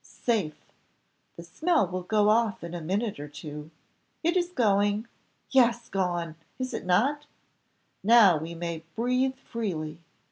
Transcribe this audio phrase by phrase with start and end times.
[0.03, 0.55] safe!
[1.35, 3.69] The smell will go off in a minute or two.
[4.23, 5.07] It is going,
[5.51, 6.37] yes, gone!
[6.57, 7.25] is not it?
[8.03, 9.99] Now we may breathe freely.